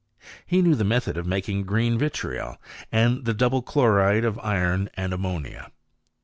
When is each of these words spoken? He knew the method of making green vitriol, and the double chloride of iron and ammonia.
He 0.47 0.63
knew 0.63 0.73
the 0.73 0.83
method 0.83 1.15
of 1.15 1.27
making 1.27 1.65
green 1.67 1.95
vitriol, 1.95 2.57
and 2.91 3.23
the 3.23 3.35
double 3.35 3.61
chloride 3.61 4.25
of 4.25 4.39
iron 4.39 4.89
and 4.95 5.13
ammonia. 5.13 5.71